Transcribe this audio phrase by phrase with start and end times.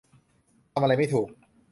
[0.73, 1.27] ทำอะไรไม่ถูก